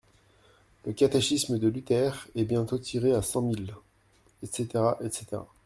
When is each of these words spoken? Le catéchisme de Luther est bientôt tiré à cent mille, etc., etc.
Le 0.87 0.93
catéchisme 0.93 1.59
de 1.59 1.67
Luther 1.67 2.27
est 2.33 2.43
bientôt 2.43 2.79
tiré 2.79 3.13
à 3.13 3.21
cent 3.21 3.43
mille, 3.43 3.75
etc., 4.41 4.67
etc. 5.01 5.41